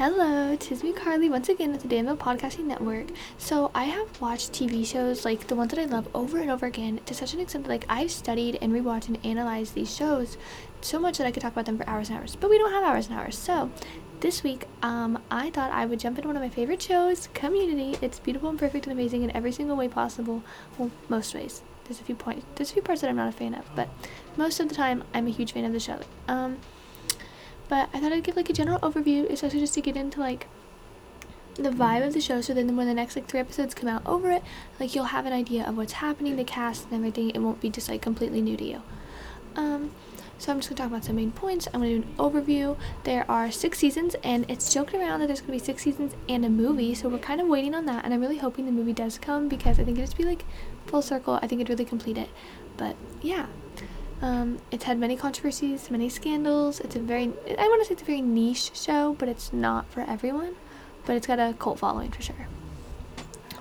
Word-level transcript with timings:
Hello, 0.00 0.56
tis 0.56 0.82
me 0.82 0.94
Carlee 0.94 1.28
once 1.28 1.50
again 1.50 1.72
with 1.72 1.82
the 1.82 1.88
Danville 1.88 2.16
Podcasting 2.16 2.64
Network. 2.64 3.08
So 3.36 3.70
I 3.74 3.84
have 3.84 4.18
watched 4.18 4.50
TV 4.50 4.86
shows 4.86 5.26
like 5.26 5.46
the 5.46 5.54
ones 5.54 5.74
that 5.74 5.78
I 5.78 5.84
love 5.84 6.08
over 6.14 6.38
and 6.38 6.50
over 6.50 6.64
again 6.64 7.00
to 7.04 7.12
such 7.12 7.34
an 7.34 7.40
extent 7.40 7.64
that 7.64 7.70
like 7.70 7.84
I've 7.86 8.10
studied 8.10 8.56
and 8.62 8.72
rewatched 8.72 9.08
and 9.08 9.18
analyzed 9.26 9.74
these 9.74 9.94
shows 9.94 10.38
so 10.80 10.98
much 10.98 11.18
that 11.18 11.26
I 11.26 11.30
could 11.30 11.42
talk 11.42 11.52
about 11.52 11.66
them 11.66 11.76
for 11.76 11.86
hours 11.86 12.08
and 12.08 12.18
hours. 12.18 12.34
But 12.34 12.48
we 12.48 12.56
don't 12.56 12.72
have 12.72 12.82
hours 12.82 13.08
and 13.08 13.18
hours. 13.18 13.36
So 13.36 13.70
this 14.20 14.42
week, 14.42 14.64
um, 14.82 15.22
I 15.30 15.50
thought 15.50 15.70
I 15.70 15.84
would 15.84 16.00
jump 16.00 16.16
into 16.16 16.28
one 16.28 16.36
of 16.36 16.42
my 16.42 16.48
favorite 16.48 16.80
shows, 16.80 17.28
Community. 17.34 17.98
It's 18.00 18.20
beautiful 18.20 18.48
and 18.48 18.58
perfect 18.58 18.86
and 18.86 18.94
amazing 18.94 19.22
in 19.22 19.36
every 19.36 19.52
single 19.52 19.76
way 19.76 19.88
possible. 19.88 20.42
Well, 20.78 20.90
most 21.10 21.34
ways. 21.34 21.60
There's 21.84 22.00
a 22.00 22.04
few 22.04 22.14
points. 22.14 22.46
There's 22.54 22.70
a 22.70 22.72
few 22.72 22.82
parts 22.82 23.02
that 23.02 23.10
I'm 23.10 23.16
not 23.16 23.28
a 23.28 23.32
fan 23.32 23.52
of, 23.52 23.66
but 23.76 23.90
most 24.38 24.60
of 24.60 24.70
the 24.70 24.74
time, 24.74 25.04
I'm 25.12 25.26
a 25.26 25.30
huge 25.30 25.52
fan 25.52 25.66
of 25.66 25.74
the 25.74 25.80
show. 25.80 26.00
Um, 26.26 26.56
but 27.70 27.88
I 27.94 28.00
thought 28.00 28.12
I'd 28.12 28.24
give 28.24 28.36
like 28.36 28.50
a 28.50 28.52
general 28.52 28.80
overview, 28.80 29.30
especially 29.30 29.60
just 29.60 29.74
to 29.74 29.80
get 29.80 29.96
into 29.96 30.18
like 30.18 30.48
the 31.54 31.70
vibe 31.70 32.04
of 32.04 32.12
the 32.12 32.20
show. 32.20 32.40
So 32.40 32.52
then 32.52 32.76
when 32.76 32.88
the 32.88 32.94
next 32.94 33.14
like 33.14 33.28
three 33.28 33.38
episodes 33.38 33.74
come 33.74 33.88
out 33.88 34.04
over 34.04 34.28
it, 34.32 34.42
like 34.80 34.94
you'll 34.94 35.04
have 35.04 35.24
an 35.24 35.32
idea 35.32 35.64
of 35.64 35.76
what's 35.76 35.94
happening, 35.94 36.34
the 36.34 36.42
cast 36.42 36.86
and 36.86 36.94
everything. 36.94 37.30
It 37.30 37.38
won't 37.38 37.60
be 37.60 37.70
just 37.70 37.88
like 37.88 38.02
completely 38.02 38.40
new 38.40 38.56
to 38.56 38.64
you. 38.64 38.82
Um, 39.54 39.92
so 40.36 40.50
I'm 40.50 40.58
just 40.58 40.68
gonna 40.68 40.78
talk 40.78 40.88
about 40.88 41.04
some 41.04 41.14
main 41.14 41.30
points. 41.30 41.68
I'm 41.72 41.80
gonna 41.80 41.90
do 41.90 42.02
an 42.02 42.14
overview. 42.18 42.76
There 43.04 43.30
are 43.30 43.52
six 43.52 43.78
seasons, 43.78 44.16
and 44.24 44.50
it's 44.50 44.72
joking 44.72 45.00
around 45.00 45.20
that 45.20 45.26
there's 45.26 45.40
gonna 45.40 45.52
be 45.52 45.58
six 45.60 45.84
seasons 45.84 46.16
and 46.28 46.44
a 46.44 46.48
movie. 46.48 46.94
So 46.94 47.08
we're 47.08 47.18
kind 47.18 47.40
of 47.40 47.46
waiting 47.46 47.74
on 47.74 47.84
that, 47.86 48.04
and 48.04 48.12
I'm 48.12 48.20
really 48.20 48.38
hoping 48.38 48.66
the 48.66 48.72
movie 48.72 48.94
does 48.94 49.16
come 49.16 49.48
because 49.48 49.78
I 49.78 49.84
think 49.84 49.98
it'd 49.98 50.08
just 50.08 50.16
be 50.16 50.24
like 50.24 50.44
full 50.86 51.02
circle. 51.02 51.38
I 51.42 51.46
think 51.46 51.60
it'd 51.60 51.68
really 51.68 51.84
complete 51.84 52.16
it. 52.18 52.30
But 52.76 52.96
yeah, 53.20 53.46
um, 54.22 54.58
it's 54.70 54.84
had 54.84 54.98
many 54.98 55.16
controversies, 55.16 55.90
many 55.90 56.08
scandals. 56.08 56.80
It's 56.80 56.96
a 56.96 57.00
very, 57.00 57.24
I 57.58 57.68
want 57.68 57.82
to 57.82 57.86
say 57.86 57.94
it's 57.94 58.02
a 58.02 58.04
very 58.04 58.20
niche 58.20 58.72
show, 58.74 59.14
but 59.18 59.28
it's 59.28 59.52
not 59.52 59.90
for 59.90 60.02
everyone. 60.02 60.56
But 61.06 61.16
it's 61.16 61.26
got 61.26 61.38
a 61.38 61.54
cult 61.58 61.78
following 61.78 62.10
for 62.10 62.20
sure. 62.20 62.46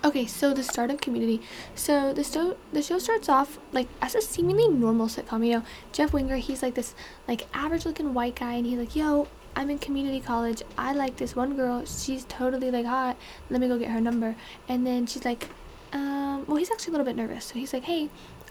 Okay, 0.03 0.25
so 0.25 0.53
the 0.53 0.63
start 0.63 0.91
of 0.91 1.01
Community. 1.01 1.41
So 1.75 2.13
the 2.13 2.23
show 2.23 2.55
the 2.71 2.81
show 2.81 2.99
starts 2.99 3.27
off 3.27 3.59
like 3.73 3.87
as 4.01 4.15
a 4.15 4.21
seemingly 4.21 4.67
normal 4.67 5.07
sitcom. 5.07 5.45
You 5.45 5.53
know, 5.53 5.63
Jeff 5.91 6.13
Winger, 6.13 6.37
he's 6.37 6.61
like 6.61 6.75
this 6.75 6.95
like 7.27 7.47
average 7.53 7.85
looking 7.85 8.13
white 8.13 8.35
guy, 8.35 8.53
and 8.53 8.65
he's 8.65 8.77
like, 8.77 8.95
"Yo, 8.95 9.27
I'm 9.57 9.69
in 9.69 9.77
community 9.77 10.21
college. 10.21 10.63
I 10.77 10.93
like 10.93 11.17
this 11.17 11.35
one 11.35 11.55
girl. 11.55 11.85
She's 11.85 12.23
totally 12.25 12.71
like 12.71 12.85
hot. 12.85 13.17
Let 13.49 13.59
me 13.59 13.67
go 13.67 13.77
get 13.77 13.89
her 13.89 13.99
number." 13.99 14.35
And 14.69 14.87
then 14.87 15.05
she's 15.05 15.25
like, 15.25 15.49
um, 15.91 16.45
well, 16.47 16.57
he's 16.57 16.71
actually 16.71 16.91
a 16.91 16.97
little 16.97 17.05
bit 17.05 17.15
nervous. 17.15 17.45
So 17.45 17.55
he's 17.55 17.73
like, 17.73 17.83
"Hey, 17.83 18.09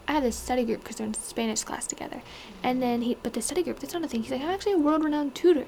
I 0.08 0.12
have 0.12 0.22
this 0.22 0.36
study 0.36 0.64
group 0.64 0.82
because 0.82 0.96
they're 0.96 1.06
in 1.06 1.12
Spanish 1.12 1.64
class 1.64 1.86
together. 1.86 2.22
And 2.62 2.82
then 2.82 3.02
he, 3.02 3.18
but 3.22 3.34
the 3.34 3.42
study 3.42 3.62
group, 3.62 3.78
that's 3.78 3.92
not 3.92 4.02
a 4.02 4.08
thing. 4.08 4.22
He's 4.22 4.32
like, 4.32 4.40
I'm 4.40 4.48
actually 4.48 4.72
a 4.72 4.78
world 4.78 5.04
renowned 5.04 5.34
tutor. 5.34 5.66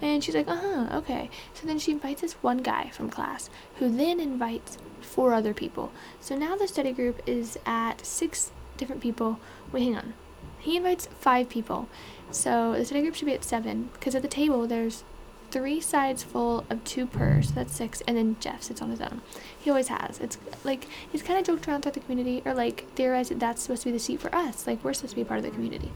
And 0.00 0.24
she's 0.24 0.34
like, 0.34 0.48
uh 0.48 0.56
huh, 0.56 0.96
okay. 0.98 1.28
So 1.52 1.66
then 1.66 1.78
she 1.78 1.92
invites 1.92 2.22
this 2.22 2.32
one 2.34 2.58
guy 2.58 2.88
from 2.88 3.10
class 3.10 3.50
who 3.76 3.94
then 3.94 4.18
invites 4.18 4.78
four 5.02 5.34
other 5.34 5.52
people. 5.52 5.92
So 6.20 6.34
now 6.34 6.56
the 6.56 6.66
study 6.66 6.92
group 6.92 7.20
is 7.26 7.58
at 7.66 8.04
six 8.06 8.50
different 8.78 9.02
people. 9.02 9.38
Wait, 9.70 9.82
hang 9.82 9.96
on. 9.96 10.14
He 10.58 10.78
invites 10.78 11.08
five 11.20 11.50
people. 11.50 11.86
So 12.30 12.72
the 12.72 12.86
study 12.86 13.02
group 13.02 13.14
should 13.14 13.26
be 13.26 13.34
at 13.34 13.44
seven 13.44 13.90
because 13.92 14.14
at 14.14 14.22
the 14.22 14.28
table 14.28 14.66
there's 14.66 15.04
three 15.52 15.80
sides 15.80 16.22
full 16.22 16.64
of 16.70 16.82
two 16.82 17.06
per, 17.06 17.42
so 17.42 17.52
that's 17.54 17.76
six, 17.76 18.02
and 18.08 18.16
then 18.16 18.36
Jeff 18.40 18.62
sits 18.62 18.82
on 18.82 18.90
his 18.90 19.00
own. 19.00 19.20
He 19.58 19.70
always 19.70 19.88
has. 19.88 20.18
It's 20.18 20.38
like 20.64 20.88
he's 21.10 21.22
kind 21.22 21.38
of 21.38 21.44
joked 21.44 21.68
around 21.68 21.82
throughout 21.82 21.94
the 21.94 22.00
community, 22.00 22.42
or 22.44 22.54
like 22.54 22.86
theorized 22.96 23.30
that 23.30 23.38
that's 23.38 23.62
supposed 23.62 23.82
to 23.82 23.88
be 23.88 23.92
the 23.92 24.00
seat 24.00 24.20
for 24.20 24.34
us. 24.34 24.66
Like 24.66 24.82
we're 24.82 24.94
supposed 24.94 25.12
to 25.14 25.20
be 25.20 25.24
part 25.24 25.38
of 25.38 25.44
the 25.44 25.50
community. 25.50 25.92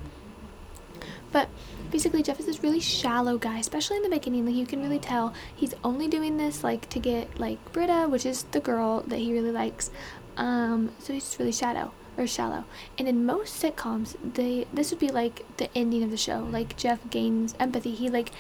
But 1.32 1.48
basically, 1.90 2.22
Jeff 2.22 2.38
is 2.38 2.46
this 2.46 2.62
really 2.62 2.80
shallow 2.80 3.36
guy, 3.38 3.58
especially 3.58 3.96
in 3.96 4.02
the 4.02 4.08
beginning. 4.10 4.46
Like 4.46 4.54
you 4.54 4.66
can 4.66 4.80
really 4.80 4.98
tell 4.98 5.34
he's 5.54 5.74
only 5.82 6.06
doing 6.06 6.36
this 6.36 6.62
like 6.62 6.88
to 6.90 7.00
get 7.00 7.40
like 7.40 7.72
Britta, 7.72 8.06
which 8.08 8.26
is 8.26 8.44
the 8.44 8.60
girl 8.60 9.02
that 9.06 9.18
he 9.18 9.32
really 9.32 9.52
likes. 9.52 9.90
Um, 10.36 10.92
so 10.98 11.12
he's 11.12 11.24
just 11.24 11.38
really 11.38 11.52
shallow 11.52 11.92
or 12.18 12.26
shallow. 12.26 12.64
And 12.98 13.08
in 13.08 13.26
most 13.26 13.60
sitcoms, 13.62 14.16
they 14.34 14.66
this 14.72 14.90
would 14.90 15.00
be 15.00 15.08
like 15.08 15.44
the 15.56 15.68
ending 15.76 16.02
of 16.02 16.10
the 16.10 16.16
show. 16.16 16.46
Like 16.50 16.76
Jeff 16.76 17.00
gains 17.10 17.54
empathy. 17.58 17.92
He 17.92 18.08
like 18.08 18.30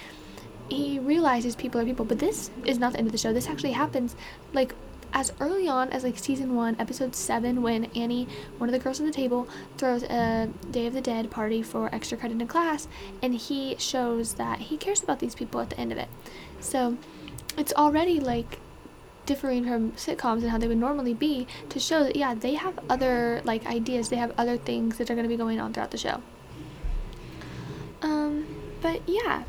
he 0.68 0.98
realizes 0.98 1.56
people 1.56 1.80
are 1.80 1.84
people. 1.84 2.04
But 2.04 2.18
this 2.18 2.50
is 2.64 2.78
not 2.78 2.92
the 2.92 2.98
end 2.98 3.06
of 3.08 3.12
the 3.12 3.18
show. 3.18 3.32
This 3.32 3.48
actually 3.48 3.72
happens 3.72 4.16
like 4.52 4.74
as 5.12 5.32
early 5.40 5.68
on 5.68 5.88
as 5.90 6.04
like 6.04 6.18
season 6.18 6.54
one, 6.54 6.76
episode 6.78 7.14
seven, 7.14 7.62
when 7.62 7.86
Annie, 7.96 8.28
one 8.58 8.68
of 8.68 8.72
the 8.72 8.78
girls 8.78 9.00
at 9.00 9.06
the 9.06 9.12
table, 9.12 9.48
throws 9.78 10.02
a 10.02 10.50
Day 10.70 10.86
of 10.86 10.92
the 10.92 11.00
Dead 11.00 11.30
party 11.30 11.62
for 11.62 11.94
extra 11.94 12.18
credit 12.18 12.40
in 12.40 12.46
class, 12.46 12.88
and 13.22 13.34
he 13.34 13.76
shows 13.78 14.34
that 14.34 14.58
he 14.58 14.76
cares 14.76 15.02
about 15.02 15.20
these 15.20 15.34
people 15.34 15.60
at 15.60 15.70
the 15.70 15.78
end 15.80 15.92
of 15.92 15.98
it. 15.98 16.08
So 16.60 16.98
it's 17.56 17.72
already 17.72 18.20
like 18.20 18.58
differing 19.24 19.64
from 19.64 19.92
sitcoms 19.92 20.42
and 20.42 20.50
how 20.50 20.58
they 20.58 20.68
would 20.68 20.78
normally 20.78 21.14
be 21.14 21.46
to 21.68 21.80
show 21.80 22.04
that 22.04 22.14
yeah 22.14 22.32
they 22.32 22.54
have 22.54 22.78
other 22.88 23.40
like 23.44 23.66
ideas 23.66 24.08
they 24.08 24.16
have 24.16 24.32
other 24.38 24.56
things 24.56 24.98
that 24.98 25.10
are 25.10 25.14
going 25.14 25.24
to 25.24 25.28
be 25.28 25.36
going 25.36 25.58
on 25.58 25.72
throughout 25.72 25.90
the 25.90 25.98
show 25.98 26.22
um 28.02 28.46
but 28.80 29.00
yeah 29.08 29.42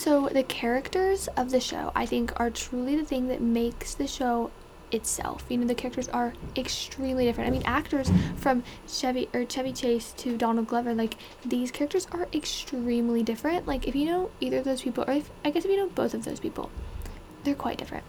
so 0.00 0.30
the 0.32 0.42
characters 0.42 1.28
of 1.36 1.50
the 1.50 1.60
show, 1.60 1.92
I 1.94 2.06
think, 2.06 2.32
are 2.40 2.48
truly 2.48 2.96
the 2.96 3.04
thing 3.04 3.28
that 3.28 3.42
makes 3.42 3.92
the 3.94 4.06
show 4.06 4.50
itself. 4.90 5.44
You 5.50 5.58
know, 5.58 5.66
the 5.66 5.74
characters 5.74 6.08
are 6.08 6.32
extremely 6.56 7.26
different. 7.26 7.48
I 7.48 7.50
mean, 7.50 7.62
actors 7.66 8.10
from 8.36 8.62
Chevy 8.88 9.28
or 9.34 9.44
Chevy 9.44 9.74
Chase 9.74 10.12
to 10.16 10.38
Donald 10.38 10.68
Glover, 10.68 10.94
like 10.94 11.16
these 11.44 11.70
characters 11.70 12.06
are 12.12 12.28
extremely 12.32 13.22
different. 13.22 13.66
Like 13.66 13.86
if 13.86 13.94
you 13.94 14.06
know 14.06 14.30
either 14.40 14.60
of 14.60 14.64
those 14.64 14.80
people, 14.80 15.04
or 15.06 15.12
if, 15.12 15.30
I 15.44 15.50
guess 15.50 15.66
if 15.66 15.70
you 15.70 15.76
know 15.76 15.90
both 15.90 16.14
of 16.14 16.24
those 16.24 16.40
people, 16.40 16.70
they're 17.44 17.54
quite 17.54 17.76
different. 17.76 18.04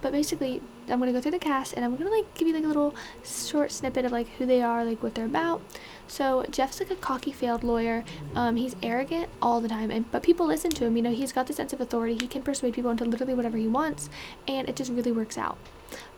But 0.00 0.12
basically, 0.12 0.62
I'm 0.88 0.98
gonna 0.98 1.12
go 1.12 1.20
through 1.20 1.32
the 1.32 1.38
cast 1.38 1.74
and 1.74 1.84
I'm 1.84 1.96
gonna 1.96 2.10
like 2.10 2.32
give 2.34 2.48
you 2.48 2.54
like 2.54 2.64
a 2.64 2.68
little 2.68 2.94
short 3.24 3.72
snippet 3.72 4.04
of 4.04 4.12
like 4.12 4.28
who 4.38 4.46
they 4.46 4.62
are, 4.62 4.84
like 4.84 5.02
what 5.02 5.14
they're 5.14 5.26
about. 5.26 5.60
So 6.06 6.44
Jeff's 6.50 6.80
like 6.80 6.90
a 6.90 6.96
cocky 6.96 7.32
failed 7.32 7.62
lawyer. 7.62 8.04
Um, 8.34 8.56
he's 8.56 8.76
arrogant 8.82 9.28
all 9.42 9.60
the 9.60 9.68
time, 9.68 9.90
and 9.90 10.10
but 10.10 10.22
people 10.22 10.46
listen 10.46 10.70
to 10.72 10.84
him. 10.84 10.96
You 10.96 11.02
know, 11.02 11.12
he's 11.12 11.32
got 11.32 11.46
the 11.46 11.52
sense 11.52 11.72
of 11.72 11.80
authority. 11.80 12.16
He 12.20 12.26
can 12.26 12.42
persuade 12.42 12.74
people 12.74 12.90
into 12.90 13.04
literally 13.04 13.34
whatever 13.34 13.58
he 13.58 13.68
wants, 13.68 14.08
and 14.46 14.68
it 14.68 14.76
just 14.76 14.90
really 14.90 15.12
works 15.12 15.36
out. 15.36 15.58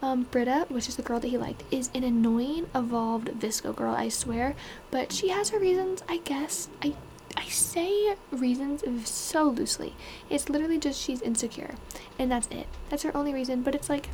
Um, 0.03 0.23
Britta, 0.25 0.67
which 0.69 0.89
is 0.89 0.97
the 0.97 1.03
girl 1.03 1.21
that 1.21 1.29
he 1.29 1.39
liked, 1.39 1.63
is 1.71 1.91
an 1.95 2.05
annoying, 2.05 2.67
evolved 2.75 3.29
VSCO 3.29 3.75
girl, 3.75 3.95
I 3.95 4.09
swear. 4.09 4.55
But 4.91 5.13
she 5.13 5.29
has 5.29 5.51
her 5.51 5.59
reasons, 5.59 6.03
I 6.09 6.19
guess. 6.19 6.69
I 6.83 6.95
I 7.41 7.47
say 7.47 8.15
reasons 8.31 8.84
so 9.09 9.45
loosely. 9.45 9.95
It's 10.28 10.51
literally 10.51 10.78
just 10.78 11.01
she's 11.01 11.23
insecure, 11.23 11.75
and 12.19 12.31
that's 12.31 12.47
it. 12.49 12.67
That's 12.91 13.03
her 13.03 13.17
only 13.17 13.33
reason. 13.33 13.62
But 13.62 13.75
it's 13.75 13.89
like 13.89 14.11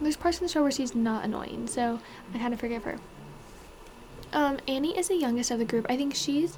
there's 0.00 0.16
parts 0.16 0.40
in 0.40 0.46
the 0.46 0.52
show 0.52 0.62
where 0.62 0.70
she's 0.70 0.94
not 0.94 1.24
annoying, 1.24 1.66
so 1.66 2.00
I 2.32 2.38
kind 2.38 2.54
of 2.54 2.60
forgive 2.60 2.84
her. 2.84 2.98
Um, 4.32 4.58
Annie 4.66 4.96
is 4.98 5.08
the 5.08 5.16
youngest 5.16 5.50
of 5.50 5.58
the 5.58 5.64
group. 5.64 5.86
I 5.90 5.96
think 5.96 6.14
she's 6.14 6.56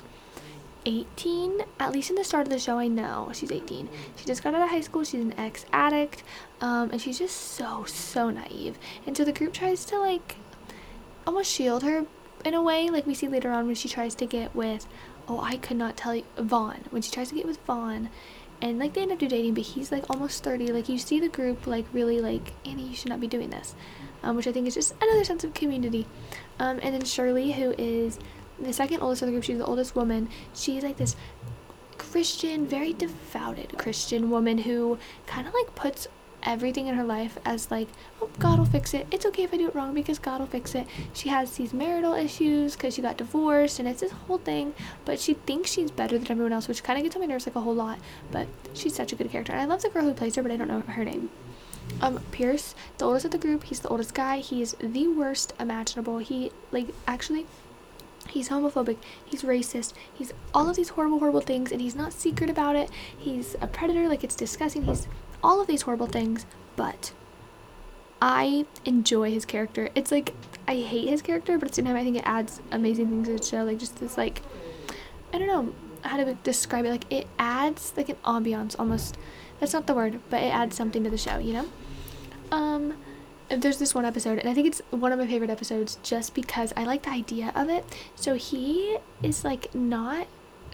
18 0.86 1.62
at 1.80 1.90
least 1.90 2.10
in 2.10 2.16
the 2.16 2.22
start 2.22 2.46
of 2.46 2.52
the 2.52 2.60
show 2.60 2.78
i 2.78 2.86
know 2.86 3.28
she's 3.34 3.50
18 3.50 3.88
she 4.14 4.24
just 4.24 4.44
got 4.44 4.54
out 4.54 4.62
of 4.62 4.68
high 4.68 4.80
school 4.80 5.02
she's 5.02 5.20
an 5.20 5.34
ex-addict 5.36 6.22
um, 6.60 6.90
and 6.92 7.00
she's 7.00 7.18
just 7.18 7.36
so 7.36 7.82
so 7.86 8.30
naive 8.30 8.78
and 9.04 9.16
so 9.16 9.24
the 9.24 9.32
group 9.32 9.52
tries 9.52 9.84
to 9.84 9.98
like 9.98 10.36
almost 11.26 11.50
shield 11.50 11.82
her 11.82 12.06
in 12.44 12.54
a 12.54 12.62
way 12.62 12.88
like 12.88 13.04
we 13.04 13.14
see 13.14 13.26
later 13.26 13.50
on 13.50 13.66
when 13.66 13.74
she 13.74 13.88
tries 13.88 14.14
to 14.14 14.26
get 14.26 14.54
with 14.54 14.86
oh, 15.28 15.40
I 15.40 15.56
could 15.56 15.76
not 15.76 15.96
tell 15.96 16.14
you, 16.14 16.24
Vaughn, 16.38 16.84
when 16.90 17.02
she 17.02 17.10
tries 17.10 17.30
to 17.30 17.34
get 17.34 17.46
with 17.46 17.58
Vaughn, 17.66 18.10
and 18.60 18.78
like 18.78 18.94
they 18.94 19.02
end 19.02 19.12
up 19.12 19.18
dating, 19.18 19.54
but 19.54 19.64
he's 19.64 19.92
like 19.92 20.08
almost 20.08 20.42
30. 20.42 20.68
Like 20.68 20.88
you 20.88 20.98
see 20.98 21.20
the 21.20 21.28
group 21.28 21.66
like 21.66 21.84
really 21.92 22.20
like, 22.20 22.52
Annie, 22.64 22.88
you 22.88 22.94
should 22.94 23.10
not 23.10 23.20
be 23.20 23.26
doing 23.26 23.50
this, 23.50 23.74
um, 24.22 24.36
which 24.36 24.46
I 24.46 24.52
think 24.52 24.66
is 24.66 24.74
just 24.74 24.94
another 25.02 25.24
sense 25.24 25.44
of 25.44 25.52
community. 25.54 26.06
Um, 26.58 26.80
and 26.82 26.94
then 26.94 27.04
Shirley, 27.04 27.52
who 27.52 27.74
is 27.76 28.18
the 28.58 28.72
second 28.72 29.02
oldest 29.02 29.22
of 29.22 29.26
the 29.26 29.32
group, 29.32 29.44
she's 29.44 29.58
the 29.58 29.66
oldest 29.66 29.94
woman. 29.94 30.28
She's 30.54 30.82
like 30.82 30.96
this 30.96 31.16
Christian, 31.98 32.66
very 32.66 32.92
devoted 32.92 33.76
Christian 33.78 34.30
woman 34.30 34.58
who 34.58 34.98
kind 35.26 35.46
of 35.46 35.54
like 35.54 35.74
puts 35.74 36.08
everything 36.46 36.86
in 36.86 36.94
her 36.94 37.04
life 37.04 37.38
as 37.44 37.70
like, 37.70 37.88
oh, 38.22 38.30
God 38.38 38.58
will 38.58 38.66
fix 38.66 38.94
it. 38.94 39.06
It's 39.10 39.26
okay 39.26 39.42
if 39.42 39.52
I 39.52 39.58
do 39.58 39.68
it 39.68 39.74
wrong 39.74 39.92
because 39.92 40.18
God 40.18 40.40
will 40.40 40.46
fix 40.46 40.74
it. 40.74 40.86
She 41.12 41.28
has 41.28 41.56
these 41.56 41.74
marital 41.74 42.14
issues 42.14 42.74
because 42.74 42.94
she 42.94 43.02
got 43.02 43.16
divorced 43.16 43.78
and 43.78 43.88
it's 43.88 44.00
this 44.00 44.12
whole 44.12 44.38
thing, 44.38 44.72
but 45.04 45.18
she 45.20 45.34
thinks 45.34 45.72
she's 45.72 45.90
better 45.90 46.16
than 46.18 46.30
everyone 46.30 46.52
else, 46.52 46.68
which 46.68 46.82
kind 46.82 46.98
of 46.98 47.02
gets 47.02 47.16
on 47.16 47.22
my 47.22 47.26
nerves 47.26 47.46
like 47.46 47.56
a 47.56 47.60
whole 47.60 47.74
lot. 47.74 47.98
But 48.30 48.46
she's 48.72 48.94
such 48.94 49.12
a 49.12 49.16
good 49.16 49.30
character. 49.30 49.52
And 49.52 49.60
I 49.60 49.64
love 49.64 49.82
the 49.82 49.88
girl 49.88 50.04
who 50.04 50.14
plays 50.14 50.36
her, 50.36 50.42
but 50.42 50.52
I 50.52 50.56
don't 50.56 50.68
know 50.68 50.80
her 50.80 51.04
name. 51.04 51.30
Um, 52.00 52.20
Pierce, 52.30 52.74
the 52.98 53.04
oldest 53.04 53.24
of 53.26 53.30
the 53.30 53.38
group, 53.38 53.64
he's 53.64 53.80
the 53.80 53.88
oldest 53.88 54.14
guy. 54.14 54.38
He's 54.38 54.74
the 54.80 55.08
worst 55.08 55.52
imaginable. 55.58 56.18
He, 56.18 56.52
like, 56.72 56.88
actually, 57.06 57.46
he's 58.28 58.48
homophobic, 58.48 58.96
he's 59.24 59.42
racist, 59.42 59.92
he's 60.12 60.32
all 60.52 60.68
of 60.68 60.76
these 60.76 60.90
horrible, 60.90 61.20
horrible 61.20 61.40
things, 61.40 61.70
and 61.70 61.80
he's 61.80 61.94
not 61.94 62.12
secret 62.12 62.50
about 62.50 62.76
it. 62.76 62.90
He's 63.16 63.54
a 63.60 63.66
predator, 63.66 64.08
like, 64.08 64.24
it's 64.24 64.34
disgusting. 64.34 64.82
He's 64.82 65.06
all 65.42 65.60
of 65.60 65.66
these 65.66 65.82
horrible 65.82 66.06
things, 66.06 66.46
but 66.76 67.12
I 68.20 68.66
enjoy 68.84 69.30
his 69.30 69.44
character. 69.44 69.90
It's 69.94 70.10
like 70.10 70.34
I 70.66 70.76
hate 70.76 71.08
his 71.08 71.22
character, 71.22 71.58
but 71.58 71.66
at 71.66 71.72
the 71.72 71.76
same 71.76 71.84
time, 71.86 71.96
I 71.96 72.04
think 72.04 72.16
it 72.16 72.24
adds 72.26 72.60
amazing 72.70 73.08
things 73.08 73.28
to 73.28 73.36
the 73.36 73.42
show. 73.42 73.64
Like 73.64 73.78
just 73.78 73.98
this, 74.00 74.16
like 74.16 74.42
I 75.32 75.38
don't 75.38 75.48
know 75.48 75.74
how 76.02 76.16
to 76.16 76.34
describe 76.42 76.84
it. 76.84 76.90
Like 76.90 77.12
it 77.12 77.26
adds 77.38 77.92
like 77.96 78.08
an 78.08 78.16
ambiance 78.24 78.76
almost 78.78 79.16
That's 79.60 79.72
not 79.72 79.86
the 79.86 79.94
word, 79.94 80.20
but 80.30 80.42
it 80.42 80.52
adds 80.52 80.76
something 80.76 81.02
to 81.04 81.10
the 81.10 81.18
show, 81.18 81.38
you 81.38 81.54
know? 81.54 81.66
Um, 82.50 82.94
there's 83.48 83.78
this 83.78 83.94
one 83.94 84.04
episode, 84.04 84.38
and 84.38 84.48
I 84.48 84.54
think 84.54 84.66
it's 84.66 84.82
one 84.90 85.12
of 85.12 85.18
my 85.18 85.26
favorite 85.26 85.50
episodes 85.50 85.98
just 86.02 86.34
because 86.34 86.72
I 86.76 86.84
like 86.84 87.04
the 87.04 87.10
idea 87.10 87.52
of 87.54 87.68
it. 87.68 87.84
So 88.16 88.34
he 88.34 88.98
is 89.22 89.44
like 89.44 89.74
not 89.74 90.26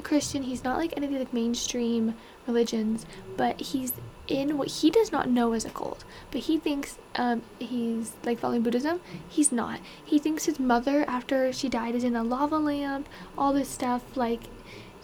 Christian, 0.02 0.42
he's 0.42 0.64
not 0.64 0.78
like 0.78 0.92
any 0.96 1.06
of 1.06 1.12
the 1.12 1.18
like 1.18 1.32
mainstream 1.32 2.14
religions, 2.46 3.06
but 3.36 3.60
he's 3.60 3.92
in 4.28 4.56
what 4.56 4.68
he 4.68 4.90
does 4.90 5.10
not 5.10 5.28
know 5.28 5.52
as 5.52 5.64
a 5.64 5.70
cult, 5.70 6.04
but 6.30 6.42
he 6.42 6.58
thinks 6.58 6.98
um, 7.16 7.42
he's 7.58 8.12
like 8.24 8.38
following 8.38 8.62
Buddhism. 8.62 9.00
He's 9.28 9.52
not. 9.52 9.80
He 10.04 10.18
thinks 10.18 10.44
his 10.46 10.58
mother, 10.58 11.04
after 11.08 11.52
she 11.52 11.68
died, 11.68 11.94
is 11.94 12.04
in 12.04 12.16
a 12.16 12.22
lava 12.22 12.58
lamp. 12.58 13.08
All 13.36 13.52
this 13.52 13.68
stuff, 13.68 14.16
like 14.16 14.44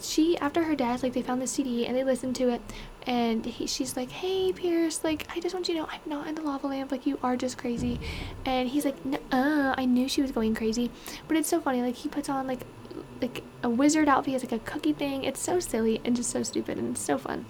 she 0.00 0.38
after 0.38 0.64
her 0.64 0.76
death, 0.76 1.02
like 1.02 1.12
they 1.12 1.22
found 1.22 1.42
the 1.42 1.46
CD 1.46 1.86
and 1.86 1.96
they 1.96 2.04
listened 2.04 2.36
to 2.36 2.48
it, 2.48 2.60
and 3.06 3.44
he, 3.44 3.66
she's 3.66 3.96
like, 3.96 4.10
"Hey, 4.10 4.52
Pierce, 4.52 5.02
like 5.02 5.26
I 5.34 5.40
just 5.40 5.54
want 5.54 5.68
you 5.68 5.74
to 5.74 5.80
know 5.80 5.88
I'm 5.90 6.00
not 6.06 6.26
in 6.26 6.34
the 6.34 6.42
lava 6.42 6.66
lamp. 6.68 6.92
Like 6.92 7.06
you 7.06 7.18
are 7.22 7.36
just 7.36 7.58
crazy," 7.58 7.98
and 8.44 8.68
he's 8.68 8.84
like, 8.84 8.96
"Uh, 9.32 9.74
I 9.76 9.84
knew 9.84 10.08
she 10.08 10.22
was 10.22 10.32
going 10.32 10.54
crazy," 10.54 10.90
but 11.26 11.36
it's 11.36 11.48
so 11.48 11.60
funny. 11.60 11.82
Like 11.82 11.96
he 11.96 12.08
puts 12.08 12.28
on 12.28 12.46
like 12.46 12.60
like 13.20 13.42
a 13.62 13.68
wizard 13.70 14.08
outfit, 14.08 14.26
He 14.26 14.32
has 14.34 14.44
like 14.44 14.52
a 14.52 14.64
cookie 14.64 14.92
thing. 14.92 15.24
It's 15.24 15.40
so 15.40 15.60
silly 15.60 16.00
and 16.04 16.14
just 16.14 16.30
so 16.30 16.42
stupid 16.42 16.78
and 16.78 16.96
so 16.96 17.18
fun. 17.18 17.46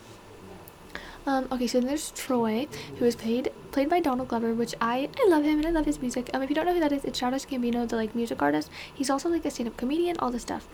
Um, 1.27 1.47
okay, 1.53 1.67
so 1.67 1.79
then 1.79 1.89
there's 1.89 2.11
Troy, 2.13 2.67
who 2.99 3.05
is 3.05 3.15
played 3.15 3.53
played 3.71 3.91
by 3.91 4.01
Donald 4.01 4.29
Glover, 4.29 4.55
which 4.55 4.75
I 4.81 5.11
I 5.21 5.29
love 5.29 5.45
him 5.45 5.59
and 5.59 5.67
I 5.67 5.71
love 5.71 5.85
his 5.85 6.01
music. 6.01 6.31
Um, 6.33 6.43
if 6.43 6.49
you 6.49 6.55
don't 6.55 6.65
know 6.65 6.73
who 6.73 6.81
that 6.81 6.91
is, 6.91 7.05
it's 7.05 7.19
Childish 7.19 7.45
Gambino, 7.45 7.87
the 7.87 7.97
like 7.97 8.15
music 8.15 8.41
artist. 8.41 8.71
He's 8.95 9.11
also 9.11 9.29
like 9.29 9.45
a 9.45 9.51
stand-up 9.51 9.77
comedian, 9.77 10.17
all 10.21 10.31
this 10.31 10.41
stuff. 10.43 10.67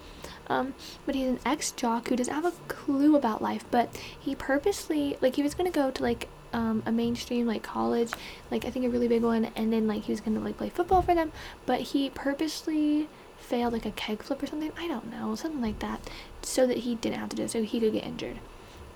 Um, 0.46 0.74
but 1.06 1.16
he's 1.16 1.26
an 1.26 1.40
ex-jock 1.44 2.08
who 2.08 2.14
doesn't 2.14 2.32
have 2.32 2.44
a 2.44 2.52
clue 2.68 3.16
about 3.16 3.42
life, 3.42 3.64
but 3.72 3.96
he 4.20 4.36
purposely 4.36 5.16
like 5.20 5.34
he 5.34 5.42
was 5.42 5.54
gonna 5.54 5.72
go 5.72 5.90
to 5.90 6.02
like 6.02 6.28
um, 6.52 6.84
a 6.86 6.92
mainstream 6.92 7.48
like 7.48 7.64
college, 7.64 8.12
like 8.52 8.64
I 8.64 8.70
think 8.70 8.84
a 8.84 8.88
really 8.88 9.08
big 9.08 9.24
one, 9.24 9.46
and 9.56 9.72
then 9.72 9.88
like 9.88 10.04
he 10.04 10.12
was 10.12 10.20
gonna 10.20 10.38
like 10.38 10.56
play 10.56 10.68
football 10.68 11.02
for 11.02 11.16
them, 11.16 11.32
but 11.66 11.80
he 11.80 12.10
purposely 12.10 13.08
failed 13.44 13.72
like 13.72 13.86
a 13.86 13.90
keg 13.92 14.22
flip 14.22 14.42
or 14.42 14.46
something. 14.46 14.72
I 14.78 14.88
don't 14.88 15.10
know, 15.10 15.34
something 15.34 15.60
like 15.60 15.78
that, 15.80 16.00
so 16.42 16.66
that 16.66 16.78
he 16.78 16.94
didn't 16.96 17.18
have 17.18 17.28
to 17.30 17.36
do 17.36 17.44
it, 17.44 17.50
so 17.50 17.62
he 17.62 17.80
could 17.80 17.92
get 17.92 18.04
injured. 18.04 18.38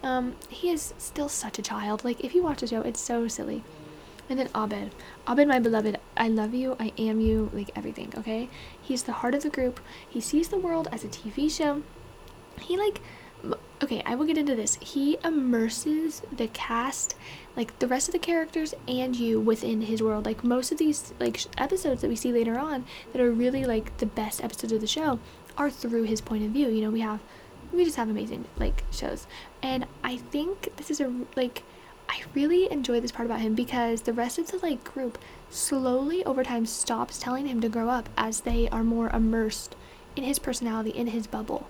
Um, 0.02 0.36
he 0.48 0.70
is 0.70 0.94
still 0.98 1.28
such 1.28 1.58
a 1.58 1.62
child. 1.62 2.04
Like 2.04 2.24
if 2.24 2.34
you 2.34 2.42
watch 2.42 2.60
the 2.60 2.66
show, 2.66 2.80
it's 2.82 3.00
so 3.00 3.28
silly. 3.28 3.62
And 4.28 4.38
then 4.38 4.50
Abed. 4.54 4.90
Abed, 5.26 5.48
my 5.48 5.58
beloved, 5.58 5.98
I 6.16 6.28
love 6.28 6.52
you, 6.52 6.76
I 6.78 6.92
am 6.98 7.20
you, 7.20 7.50
like 7.54 7.70
everything, 7.74 8.12
okay? 8.16 8.50
He's 8.80 9.04
the 9.04 9.12
heart 9.12 9.34
of 9.34 9.42
the 9.42 9.48
group. 9.48 9.80
He 10.06 10.20
sees 10.20 10.48
the 10.48 10.58
world 10.58 10.88
as 10.92 11.02
a 11.02 11.08
TV 11.08 11.50
show. 11.50 11.82
He, 12.60 12.76
like, 12.76 13.00
okay, 13.82 14.02
I 14.04 14.14
will 14.14 14.26
get 14.26 14.38
into 14.38 14.54
this. 14.54 14.76
He 14.80 15.18
immerses 15.24 16.22
the 16.32 16.48
cast, 16.48 17.16
like 17.56 17.78
the 17.78 17.86
rest 17.86 18.08
of 18.08 18.12
the 18.12 18.18
characters 18.18 18.74
and 18.86 19.14
you 19.14 19.40
within 19.40 19.82
his 19.82 20.02
world. 20.02 20.26
Like 20.26 20.42
most 20.44 20.72
of 20.72 20.78
these, 20.78 21.12
like, 21.20 21.40
episodes 21.56 22.02
that 22.02 22.08
we 22.08 22.16
see 22.16 22.32
later 22.32 22.58
on 22.58 22.84
that 23.12 23.20
are 23.20 23.30
really, 23.30 23.64
like, 23.64 23.96
the 23.98 24.06
best 24.06 24.42
episodes 24.42 24.72
of 24.72 24.80
the 24.80 24.86
show 24.86 25.20
are 25.56 25.70
through 25.70 26.04
his 26.04 26.20
point 26.20 26.44
of 26.44 26.50
view. 26.50 26.68
You 26.68 26.82
know, 26.82 26.90
we 26.90 27.00
have 27.00 27.20
we 27.72 27.84
just 27.84 27.96
have 27.96 28.08
amazing 28.08 28.44
like 28.56 28.82
shows 28.90 29.26
and 29.62 29.86
i 30.02 30.16
think 30.16 30.74
this 30.76 30.90
is 30.90 31.00
a 31.00 31.12
like 31.36 31.62
i 32.08 32.22
really 32.34 32.70
enjoy 32.70 33.00
this 33.00 33.12
part 33.12 33.26
about 33.26 33.40
him 33.40 33.54
because 33.54 34.02
the 34.02 34.12
rest 34.12 34.38
of 34.38 34.50
the 34.50 34.58
like 34.58 34.82
group 34.84 35.18
slowly 35.50 36.24
over 36.24 36.42
time 36.42 36.64
stops 36.64 37.18
telling 37.18 37.46
him 37.46 37.60
to 37.60 37.68
grow 37.68 37.88
up 37.88 38.08
as 38.16 38.40
they 38.40 38.68
are 38.70 38.84
more 38.84 39.10
immersed 39.10 39.76
in 40.16 40.24
his 40.24 40.38
personality 40.38 40.90
in 40.90 41.08
his 41.08 41.26
bubble 41.26 41.68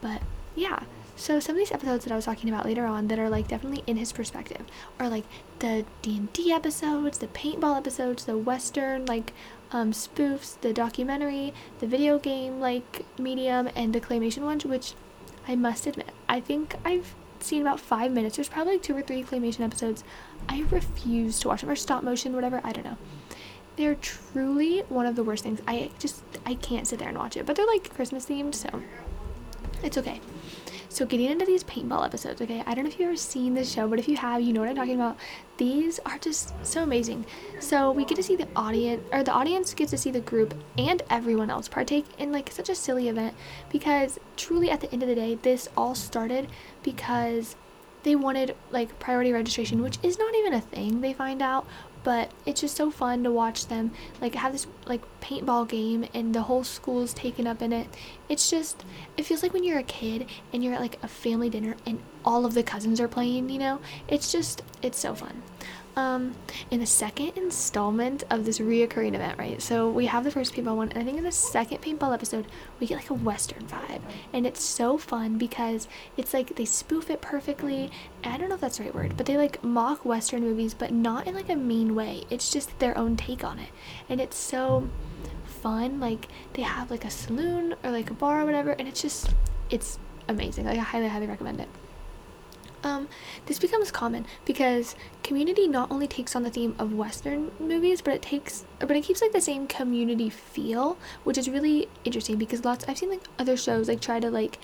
but 0.00 0.22
yeah 0.54 0.80
so 1.16 1.38
some 1.40 1.54
of 1.56 1.58
these 1.58 1.72
episodes 1.72 2.04
that 2.04 2.12
I 2.12 2.16
was 2.16 2.24
talking 2.24 2.48
about 2.48 2.66
later 2.66 2.86
on 2.86 3.08
that 3.08 3.18
are 3.18 3.28
like 3.28 3.48
definitely 3.48 3.84
in 3.86 3.96
his 3.96 4.12
perspective 4.12 4.62
are 4.98 5.08
like 5.08 5.24
the 5.60 5.84
D&D 6.02 6.52
episodes, 6.52 7.18
the 7.18 7.28
paintball 7.28 7.76
episodes, 7.76 8.24
the 8.24 8.36
western 8.36 9.06
like 9.06 9.32
um, 9.70 9.92
spoofs, 9.92 10.60
the 10.60 10.72
documentary, 10.72 11.54
the 11.78 11.86
video 11.86 12.18
game 12.18 12.60
like 12.60 13.04
medium 13.18 13.68
and 13.76 13.92
the 13.92 14.00
claymation 14.00 14.42
ones 14.42 14.64
which 14.64 14.94
I 15.46 15.56
must 15.56 15.86
admit, 15.86 16.10
I 16.28 16.40
think 16.40 16.76
I've 16.84 17.14
seen 17.40 17.60
about 17.60 17.78
five 17.78 18.10
minutes. 18.12 18.36
There's 18.36 18.48
probably 18.48 18.74
like 18.74 18.82
two 18.82 18.96
or 18.96 19.02
three 19.02 19.22
claymation 19.22 19.60
episodes. 19.60 20.02
I 20.48 20.64
refuse 20.70 21.38
to 21.40 21.48
watch 21.48 21.60
them 21.60 21.70
or 21.70 21.76
stop 21.76 22.02
motion, 22.02 22.34
whatever. 22.34 22.60
I 22.64 22.72
don't 22.72 22.84
know. 22.84 22.96
They're 23.76 23.94
truly 23.96 24.80
one 24.88 25.06
of 25.06 25.16
the 25.16 25.24
worst 25.24 25.42
things. 25.44 25.60
I 25.66 25.90
just 25.98 26.22
I 26.46 26.54
can't 26.54 26.86
sit 26.86 26.98
there 26.98 27.08
and 27.08 27.18
watch 27.18 27.36
it. 27.36 27.44
But 27.44 27.56
they're 27.56 27.66
like 27.66 27.92
Christmas 27.94 28.24
themed, 28.26 28.54
so 28.54 28.82
it's 29.82 29.98
okay. 29.98 30.20
So 30.94 31.04
getting 31.04 31.28
into 31.28 31.44
these 31.44 31.64
paintball 31.64 32.04
episodes, 32.04 32.40
okay? 32.40 32.62
I 32.64 32.72
don't 32.72 32.84
know 32.84 32.88
if 32.88 33.00
you've 33.00 33.08
ever 33.08 33.16
seen 33.16 33.54
this 33.54 33.72
show, 33.72 33.88
but 33.88 33.98
if 33.98 34.06
you 34.06 34.16
have, 34.16 34.40
you 34.40 34.52
know 34.52 34.60
what 34.60 34.68
I'm 34.68 34.76
talking 34.76 34.94
about. 34.94 35.16
These 35.56 35.98
are 36.06 36.18
just 36.18 36.54
so 36.64 36.84
amazing. 36.84 37.26
So 37.58 37.90
we 37.90 38.04
get 38.04 38.14
to 38.14 38.22
see 38.22 38.36
the 38.36 38.46
audience, 38.54 39.02
or 39.10 39.24
the 39.24 39.32
audience 39.32 39.74
gets 39.74 39.90
to 39.90 39.98
see 39.98 40.12
the 40.12 40.20
group 40.20 40.54
and 40.78 41.02
everyone 41.10 41.50
else 41.50 41.66
partake 41.66 42.06
in 42.18 42.30
like 42.30 42.48
such 42.52 42.68
a 42.68 42.76
silly 42.76 43.08
event 43.08 43.34
because 43.72 44.20
truly 44.36 44.70
at 44.70 44.80
the 44.80 44.92
end 44.92 45.02
of 45.02 45.08
the 45.08 45.16
day, 45.16 45.34
this 45.34 45.68
all 45.76 45.96
started 45.96 46.46
because 46.84 47.56
they 48.04 48.14
wanted 48.14 48.54
like 48.70 48.96
priority 49.00 49.32
registration, 49.32 49.82
which 49.82 49.98
is 50.04 50.16
not 50.16 50.32
even 50.36 50.54
a 50.54 50.60
thing 50.60 51.00
they 51.00 51.12
find 51.12 51.42
out, 51.42 51.66
but 52.04 52.30
it's 52.46 52.60
just 52.60 52.76
so 52.76 52.90
fun 52.90 53.24
to 53.24 53.32
watch 53.32 53.66
them 53.66 53.90
like 54.20 54.34
have 54.36 54.52
this 54.52 54.66
like 54.86 55.02
paintball 55.20 55.66
game 55.66 56.06
and 56.14 56.34
the 56.34 56.42
whole 56.42 56.62
school's 56.62 57.12
taken 57.14 57.46
up 57.46 57.62
in 57.62 57.72
it. 57.72 57.88
It's 58.28 58.48
just 58.50 58.84
it 59.16 59.24
feels 59.24 59.42
like 59.42 59.52
when 59.52 59.64
you're 59.64 59.78
a 59.78 59.82
kid 59.82 60.26
and 60.52 60.62
you're 60.62 60.74
at 60.74 60.80
like 60.80 60.98
a 61.02 61.08
family 61.08 61.50
dinner 61.50 61.76
and 61.86 62.00
all 62.24 62.44
of 62.44 62.54
the 62.54 62.62
cousins 62.62 63.00
are 63.00 63.08
playing 63.08 63.48
you 63.48 63.58
know 63.58 63.80
it's 64.08 64.32
just 64.32 64.62
it's 64.82 64.98
so 64.98 65.14
fun 65.14 65.42
um, 65.96 66.34
in 66.70 66.80
the 66.80 66.86
second 66.86 67.32
installment 67.36 68.24
of 68.30 68.44
this 68.44 68.58
reoccurring 68.58 69.14
event, 69.14 69.38
right? 69.38 69.62
So 69.62 69.88
we 69.88 70.06
have 70.06 70.24
the 70.24 70.30
first 70.30 70.54
paintball 70.54 70.76
one, 70.76 70.88
and 70.90 70.98
I 70.98 71.04
think 71.04 71.18
in 71.18 71.24
the 71.24 71.32
second 71.32 71.82
paintball 71.82 72.12
episode, 72.12 72.46
we 72.80 72.86
get 72.86 72.96
like 72.96 73.10
a 73.10 73.14
Western 73.14 73.64
vibe. 73.66 74.00
And 74.32 74.46
it's 74.46 74.62
so 74.62 74.98
fun 74.98 75.38
because 75.38 75.86
it's 76.16 76.34
like 76.34 76.56
they 76.56 76.64
spoof 76.64 77.10
it 77.10 77.20
perfectly. 77.20 77.90
I 78.24 78.36
don't 78.36 78.48
know 78.48 78.56
if 78.56 78.60
that's 78.60 78.78
the 78.78 78.84
right 78.84 78.94
word, 78.94 79.16
but 79.16 79.26
they 79.26 79.36
like 79.36 79.62
mock 79.62 80.04
Western 80.04 80.42
movies, 80.42 80.74
but 80.74 80.92
not 80.92 81.26
in 81.26 81.34
like 81.34 81.48
a 81.48 81.56
mean 81.56 81.94
way. 81.94 82.24
It's 82.30 82.50
just 82.50 82.76
their 82.78 82.96
own 82.98 83.16
take 83.16 83.44
on 83.44 83.58
it. 83.58 83.70
And 84.08 84.20
it's 84.20 84.36
so 84.36 84.88
fun. 85.44 86.00
Like 86.00 86.28
they 86.54 86.62
have 86.62 86.90
like 86.90 87.04
a 87.04 87.10
saloon 87.10 87.76
or 87.84 87.90
like 87.90 88.10
a 88.10 88.14
bar 88.14 88.42
or 88.42 88.44
whatever, 88.44 88.72
and 88.72 88.88
it's 88.88 89.00
just, 89.00 89.32
it's 89.70 89.98
amazing. 90.28 90.64
Like 90.64 90.78
I 90.78 90.82
highly, 90.82 91.08
highly 91.08 91.26
recommend 91.26 91.60
it 91.60 91.68
um, 92.84 93.08
this 93.46 93.58
becomes 93.58 93.90
common 93.90 94.26
because 94.44 94.94
community 95.22 95.66
not 95.66 95.90
only 95.90 96.06
takes 96.06 96.36
on 96.36 96.42
the 96.42 96.50
theme 96.50 96.74
of 96.78 96.92
western 96.92 97.50
movies 97.58 98.00
but 98.00 98.14
it 98.14 98.22
takes 98.22 98.64
but 98.78 98.92
it 98.92 99.02
keeps 99.02 99.22
like 99.22 99.32
the 99.32 99.40
same 99.40 99.66
community 99.66 100.28
feel 100.30 100.96
which 101.24 101.38
is 101.38 101.48
really 101.48 101.88
interesting 102.04 102.36
because 102.36 102.64
lots 102.64 102.84
i've 102.86 102.98
seen 102.98 103.10
like 103.10 103.22
other 103.38 103.56
shows 103.56 103.88
like 103.88 104.00
try 104.00 104.20
to 104.20 104.30
like 104.30 104.58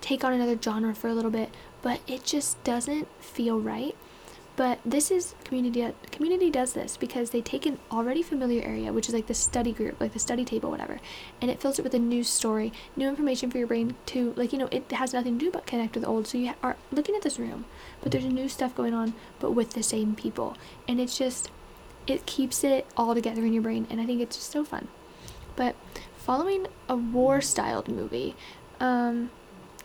take 0.00 0.24
on 0.24 0.32
another 0.32 0.58
genre 0.60 0.94
for 0.94 1.08
a 1.08 1.14
little 1.14 1.30
bit 1.30 1.50
but 1.82 2.00
it 2.06 2.24
just 2.24 2.62
doesn't 2.64 3.06
feel 3.22 3.60
right 3.60 3.96
but 4.58 4.80
this 4.84 5.12
is 5.12 5.36
community 5.44 5.94
community 6.10 6.50
does 6.50 6.72
this 6.72 6.96
because 6.96 7.30
they 7.30 7.40
take 7.40 7.64
an 7.64 7.78
already 7.92 8.24
familiar 8.24 8.60
area, 8.64 8.92
which 8.92 9.06
is 9.06 9.14
like 9.14 9.28
the 9.28 9.34
study 9.34 9.70
group, 9.70 10.00
like 10.00 10.14
the 10.14 10.18
study 10.18 10.44
table, 10.44 10.68
whatever, 10.68 10.98
and 11.40 11.48
it 11.48 11.60
fills 11.60 11.78
it 11.78 11.82
with 11.82 11.94
a 11.94 11.98
new 12.00 12.24
story, 12.24 12.72
new 12.96 13.08
information 13.08 13.52
for 13.52 13.58
your 13.58 13.68
brain 13.68 13.94
to 14.06 14.34
like 14.36 14.52
you 14.52 14.58
know 14.58 14.68
it 14.72 14.90
has 14.90 15.12
nothing 15.12 15.38
to 15.38 15.44
do 15.44 15.52
but 15.52 15.64
connect 15.64 15.94
with 15.94 16.04
old. 16.04 16.26
So 16.26 16.38
you 16.38 16.54
are 16.60 16.76
looking 16.90 17.14
at 17.14 17.22
this 17.22 17.38
room, 17.38 17.66
but 18.02 18.10
there's 18.10 18.24
new 18.24 18.48
stuff 18.48 18.74
going 18.74 18.94
on, 18.94 19.14
but 19.38 19.52
with 19.52 19.74
the 19.74 19.82
same 19.84 20.16
people, 20.16 20.56
and 20.88 20.98
it's 20.98 21.16
just 21.16 21.52
it 22.08 22.26
keeps 22.26 22.64
it 22.64 22.84
all 22.96 23.14
together 23.14 23.46
in 23.46 23.52
your 23.52 23.62
brain, 23.62 23.86
and 23.88 24.00
I 24.00 24.06
think 24.06 24.20
it's 24.20 24.34
just 24.34 24.50
so 24.50 24.64
fun. 24.64 24.88
But 25.54 25.76
following 26.16 26.66
a 26.88 26.96
war-styled 26.96 27.86
movie, 27.86 28.34
um, 28.80 29.30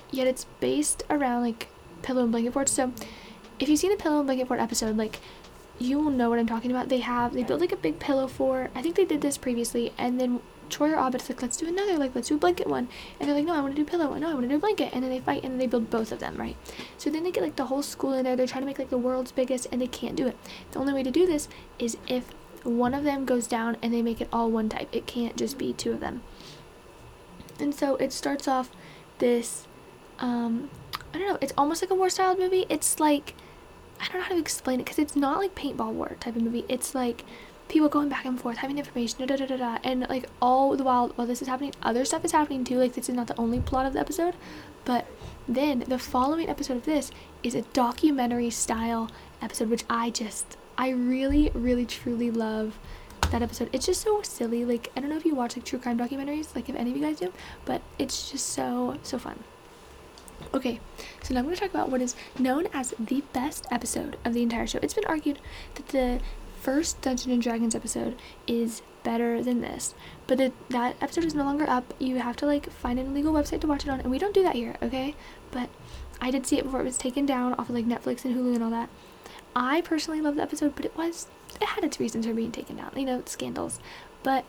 yet 0.10 0.26
it's 0.26 0.48
based 0.60 1.04
around 1.12 1.44
like 1.44 1.68
pillow 2.02 2.24
and 2.24 2.32
blanket 2.32 2.54
forts. 2.54 2.72
So 2.72 2.92
if 3.64 3.70
you've 3.70 3.80
seen 3.80 3.92
the 3.92 3.98
pillow 3.98 4.18
and 4.18 4.28
blanket 4.28 4.48
fort 4.48 4.60
episode, 4.60 4.98
like 4.98 5.20
you 5.80 5.98
will 6.00 6.12
know 6.12 6.30
what 6.30 6.38
I'm 6.38 6.48
talking 6.48 6.70
about. 6.70 6.90
They 6.90 7.00
have 7.00 7.34
they 7.34 7.44
build 7.44 7.62
like 7.62 7.72
a 7.72 7.78
big 7.78 8.00
pillow 8.00 8.28
fort. 8.28 8.72
I 8.76 8.82
think 8.82 8.96
they 8.96 9.06
did 9.06 9.22
this 9.22 9.38
previously, 9.38 9.94
and 9.98 10.20
then 10.20 10.42
Troy 10.70 10.92
or 10.92 11.08
Abed's 11.08 11.30
like, 11.30 11.42
let's 11.42 11.58
do 11.58 11.68
another, 11.68 11.98
like 11.98 12.14
let's 12.14 12.28
do 12.28 12.36
a 12.36 12.38
blanket 12.38 12.68
one, 12.68 12.88
and 13.20 13.28
they're 13.28 13.36
like, 13.36 13.46
no, 13.46 13.56
I 13.56 13.62
want 13.62 13.76
to 13.76 13.82
do 13.82 13.90
pillow, 13.90 14.14
no, 14.14 14.30
I 14.30 14.34
want 14.34 14.44
to 14.44 14.50
do 14.50 14.60
blanket, 14.60 14.92
and 14.94 15.04
then 15.04 15.10
they 15.10 15.20
fight, 15.20 15.44
and 15.44 15.54
then 15.54 15.60
they 15.60 15.68
build 15.68 15.90
both 15.90 16.12
of 16.12 16.20
them, 16.20 16.36
right? 16.38 16.56
So 16.98 17.10
then 17.10 17.24
they 17.24 17.32
get 17.32 17.44
like 17.44 17.56
the 17.56 17.66
whole 17.66 17.82
school 17.82 18.14
in 18.14 18.24
there. 18.24 18.36
They're 18.36 18.48
trying 18.48 18.64
to 18.64 18.68
make 18.68 18.80
like 18.80 18.90
the 18.90 18.98
world's 18.98 19.32
biggest, 19.32 19.68
and 19.72 19.82
they 19.82 19.88
can't 19.88 20.16
do 20.16 20.28
it. 20.28 20.38
The 20.72 20.80
only 20.80 20.94
way 20.94 21.04
to 21.04 21.12
do 21.12 21.26
this 21.26 21.48
is 21.80 21.98
if 22.08 22.26
one 22.64 22.94
of 22.94 23.04
them 23.04 23.26
goes 23.26 23.46
down 23.46 23.76
and 23.82 23.94
they 23.94 24.02
make 24.02 24.22
it 24.22 24.30
all 24.32 24.50
one 24.50 24.70
type. 24.70 24.88
It 24.92 25.06
can't 25.06 25.36
just 25.36 25.58
be 25.58 25.74
two 25.74 25.92
of 25.92 26.00
them. 26.00 26.24
And 27.60 27.76
so 27.76 27.98
it 27.98 28.14
starts 28.14 28.48
off 28.48 28.72
this, 29.20 29.68
um, 30.20 30.70
I 31.14 31.20
don't 31.20 31.28
know. 31.28 31.38
It's 31.42 31.54
almost 31.58 31.82
like 31.82 31.92
a 31.92 31.96
war 31.96 32.10
style 32.10 32.38
movie. 32.38 32.66
It's 32.70 33.00
like 33.00 33.36
I 34.04 34.08
don't 34.08 34.18
know 34.18 34.24
how 34.24 34.34
to 34.36 34.40
explain 34.40 34.82
it 34.82 34.84
because 34.84 35.00
it's 35.00 35.16
not 35.16 35.38
like 35.38 35.56
paintball 35.56 35.94
war 35.94 36.18
type 36.20 36.36
of 36.36 36.42
movie. 36.42 36.66
It's 36.68 36.94
like 36.94 37.24
people 37.70 37.88
going 37.88 38.10
back 38.10 38.26
and 38.26 38.40
forth, 38.40 38.58
having 38.58 38.78
information, 38.78 39.26
da 39.26 39.38
da 39.38 39.46
da 39.46 39.56
da, 39.56 39.78
and 39.82 40.06
like 40.10 40.26
all 40.42 40.76
the 40.76 40.84
while 40.84 41.08
while 41.16 41.26
this 41.26 41.42
is 41.42 41.48
happening, 41.48 41.74
other 41.82 42.04
stuff 42.04 42.26
is 42.26 42.34
happening 42.34 42.66
too. 42.66 42.78
Like 42.78 42.94
this 42.94 43.08
is 43.08 43.16
not 43.16 43.28
the 43.28 43.40
only 43.40 43.62
plot 43.62 43.86
of 43.86 43.94
the 43.94 44.00
episode, 44.00 44.36
but 44.84 45.08
then 45.48 45.86
the 45.88 45.98
following 45.98 46.50
episode 46.50 46.78
of 46.78 46.84
this 46.84 47.12
is 47.44 47.56
a 47.56 47.62
documentary 47.62 48.50
style 48.50 49.10
episode, 49.42 49.70
which 49.70 49.86
I 49.90 50.10
just 50.10 50.58
I 50.78 50.90
really 50.90 51.50
really 51.54 51.86
truly 51.86 52.30
love 52.30 52.78
that 53.32 53.42
episode. 53.42 53.70
It's 53.72 53.86
just 53.86 54.02
so 54.02 54.22
silly. 54.22 54.66
Like 54.66 54.92
I 54.98 55.00
don't 55.00 55.10
know 55.10 55.16
if 55.18 55.24
you 55.24 55.34
watch 55.34 55.56
like 55.56 55.66
true 55.66 55.80
crime 55.80 55.98
documentaries, 55.98 56.54
like 56.56 56.68
if 56.68 56.76
any 56.76 56.92
of 56.92 56.98
you 56.98 57.04
guys 57.04 57.20
do, 57.20 57.32
but 57.64 57.82
it's 57.98 58.30
just 58.30 58.48
so 58.48 58.98
so 59.02 59.18
fun. 59.18 59.40
Okay, 60.54 60.80
so 61.22 61.34
now 61.34 61.40
I'm 61.40 61.46
going 61.46 61.56
to 61.56 61.62
talk 61.62 61.70
about 61.72 61.90
what 61.90 62.02
is 62.02 62.16
known 62.38 62.68
as 62.74 62.94
the 63.00 63.24
best 63.34 63.68
episode 63.72 64.18
of 64.24 64.34
the 64.34 64.44
entire 64.44 64.68
show. 64.68 64.80
It's 64.82 64.94
been 64.94 65.06
argued 65.06 65.40
that 65.76 65.88
the 65.90 66.20
first 66.62 67.02
Dungeons 67.02 67.34
and 67.34 67.42
Dragons 67.42 67.76
episode 67.76 68.16
is 68.48 68.82
better 69.04 69.44
than 69.44 69.62
this, 69.62 69.94
but 70.28 70.38
that 70.70 70.96
episode 71.02 71.26
is 71.26 71.36
no 71.36 71.44
longer 71.44 71.68
up. 71.68 71.94
You 72.00 72.20
have 72.20 72.36
to 72.38 72.46
like 72.46 72.72
find 72.72 73.00
an 73.00 73.08
illegal 73.08 73.34
website 73.34 73.62
to 73.62 73.68
watch 73.68 73.84
it 73.84 73.90
on, 73.90 74.00
and 74.00 74.12
we 74.12 74.20
don't 74.20 74.34
do 74.34 74.44
that 74.44 74.56
here, 74.56 74.76
okay? 74.82 75.16
But 75.52 75.70
I 76.22 76.32
did 76.32 76.46
see 76.48 76.58
it 76.58 76.64
before 76.64 76.80
it 76.82 76.86
was 76.86 76.98
taken 76.98 77.26
down 77.26 77.54
off 77.56 77.70
of 77.70 77.76
like 77.76 77.86
Netflix 77.86 78.24
and 78.24 78.36
Hulu 78.36 78.56
and 78.56 78.64
all 78.64 78.70
that. 78.70 78.90
I 79.56 79.82
personally 79.82 80.22
love 80.22 80.36
the 80.36 80.42
episode, 80.42 80.76
but 80.76 80.86
it 80.86 80.96
was 80.98 81.28
it 81.62 81.68
had 81.70 81.84
its 81.84 82.00
reasons 82.00 82.26
for 82.26 82.34
being 82.34 82.52
taken 82.52 82.78
down. 82.78 82.92
You 82.96 83.06
know, 83.06 83.24
scandals, 83.26 83.80
but 84.24 84.46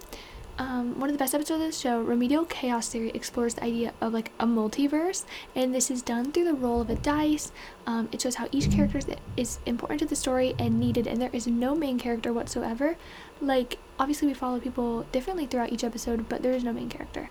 um, 0.59 1.01
one 1.01 1.11
of 1.11 1.15
the 1.15 1.19
best 1.19 1.35
episodes 1.35 1.61
of 1.63 1.67
the 1.67 1.73
show, 1.73 2.01
Remedial 2.01 2.45
Chaos 2.45 2.89
Theory, 2.89 3.11
explores 3.13 3.55
the 3.55 3.65
idea 3.65 3.93
of 4.01 4.13
like 4.13 4.31
a 4.39 4.47
multiverse, 4.47 5.25
and 5.55 5.75
this 5.75 5.91
is 5.91 6.01
done 6.01 6.31
through 6.31 6.45
the 6.45 6.55
roll 6.55 6.81
of 6.81 6.91
a 6.91 6.95
dice. 6.95 7.51
Um, 7.87 8.09
it 8.13 8.23
shows 8.23 8.37
how 8.37 8.49
each 8.53 8.71
character 8.71 9.01
is 9.37 9.59
important 9.67 10.01
to 10.01 10.07
the 10.07 10.17
story 10.17 10.55
and 10.59 10.79
needed, 10.79 11.07
and 11.07 11.21
there 11.21 11.31
is 11.33 11.47
no 11.47 11.75
main 11.75 11.99
character 11.99 12.33
whatsoever. 12.33 12.97
Like, 13.41 13.79
obviously, 13.99 14.29
we 14.29 14.35
follow 14.35 14.61
people 14.61 15.03
differently 15.11 15.47
throughout 15.47 15.73
each 15.73 15.85
episode, 15.85 16.29
but 16.29 16.43
there 16.43 16.53
is 16.53 16.63
no 16.63 16.73
main 16.73 16.89
character. 16.89 17.31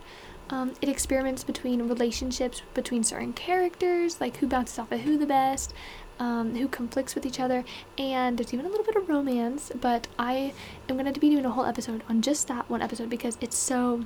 Um, 0.49 0.73
it 0.81 0.89
experiments 0.89 1.43
between 1.43 1.87
relationships 1.87 2.61
between 2.73 3.03
certain 3.03 3.33
characters, 3.33 4.19
like 4.19 4.37
who 4.37 4.47
bounces 4.47 4.77
off 4.77 4.91
of 4.91 5.01
who 5.01 5.17
the 5.17 5.25
best, 5.25 5.73
um, 6.20 6.55
who 6.55 6.67
conflicts 6.67 7.15
with 7.15 7.25
each 7.25 7.39
other, 7.39 7.63
and 7.98 8.38
there's 8.38 8.53
even 8.53 8.65
a 8.65 8.70
little 8.70 8.86
bit 8.86 8.96
of 8.96 9.10
romance. 9.10 9.72
But 9.79 10.08
I 10.17 10.53
am 10.89 10.98
going 10.98 11.12
to 11.12 11.20
be 11.20 11.29
doing 11.29 11.46
a 11.46 11.51
whole 11.51 11.65
episode 11.65 12.03
on 12.10 12.22
just 12.22 12.48
that 12.48 12.70
one 12.70 12.82
episode 12.82 13.10
because 13.10 13.38
it's 13.41 13.58
so, 13.58 14.05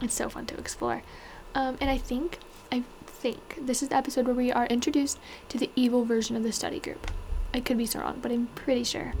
it's 0.00 0.14
so 0.14 0.28
fun 0.28 0.46
to 0.46 0.58
explore. 0.58 1.02
Um, 1.54 1.76
and 1.80 1.88
I 1.90 1.98
think, 1.98 2.38
I 2.70 2.84
think 3.06 3.58
this 3.60 3.82
is 3.82 3.88
the 3.88 3.96
episode 3.96 4.26
where 4.26 4.34
we 4.34 4.52
are 4.52 4.66
introduced 4.66 5.18
to 5.48 5.58
the 5.58 5.70
evil 5.74 6.04
version 6.04 6.36
of 6.36 6.42
the 6.42 6.52
study 6.52 6.80
group. 6.80 7.10
I 7.54 7.60
could 7.60 7.78
be 7.78 7.86
so 7.86 8.00
wrong, 8.00 8.18
but 8.20 8.30
I'm 8.30 8.48
pretty 8.48 8.84
sure. 8.84 9.14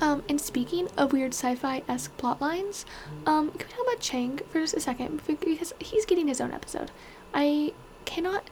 Um, 0.00 0.22
and 0.28 0.40
speaking 0.40 0.88
of 0.96 1.12
weird 1.12 1.34
sci-fi 1.34 1.82
esque 1.86 2.16
plot 2.16 2.40
lines, 2.40 2.86
um, 3.26 3.50
can 3.50 3.66
we 3.68 3.72
talk 3.74 3.86
about 3.86 4.00
Chang 4.00 4.40
for 4.48 4.60
just 4.60 4.74
a 4.74 4.80
second 4.80 5.20
because 5.26 5.74
he's 5.78 6.06
getting 6.06 6.28
his 6.28 6.40
own 6.40 6.52
episode. 6.52 6.90
I 7.34 7.74
cannot 8.06 8.48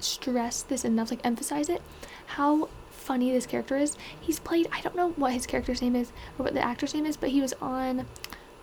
stress 0.00 0.62
this 0.62 0.84
enough, 0.84 1.10
like 1.10 1.20
emphasize 1.24 1.68
it, 1.68 1.82
how 2.26 2.68
funny 2.90 3.32
this 3.32 3.46
character 3.46 3.76
is. 3.76 3.96
He's 4.20 4.38
played, 4.38 4.68
I 4.72 4.80
don't 4.80 4.96
know 4.96 5.10
what 5.10 5.32
his 5.32 5.46
character's 5.46 5.82
name 5.82 5.96
is 5.96 6.10
or 6.38 6.44
what 6.44 6.54
the 6.54 6.64
actor's 6.64 6.94
name 6.94 7.06
is, 7.06 7.16
but 7.16 7.30
he 7.30 7.40
was 7.40 7.54
on 7.60 8.06